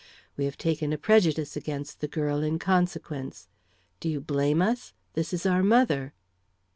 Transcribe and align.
We 0.35 0.45
have 0.45 0.57
taken 0.57 0.91
a 0.91 0.97
prejudice 0.97 1.55
against 1.55 2.01
the 2.01 2.07
girl, 2.07 2.41
in 2.41 2.57
consequence. 2.57 3.47
Do 3.99 4.09
you 4.09 4.19
blame 4.19 4.59
us? 4.59 4.93
This 5.13 5.31
is 5.31 5.45
our 5.45 5.61
mother." 5.61 6.15